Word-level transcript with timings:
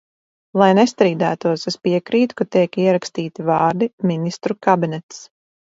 "Lai 0.61 0.69
nestrīdētos, 0.79 1.67
es 1.73 1.77
piekrītu, 1.89 2.39
ka 2.41 2.49
tiek 2.57 2.81
ierakstīti 2.87 3.47
vārdi 3.53 3.93
"Ministru 4.15 4.63
kabinets"." 4.69 5.27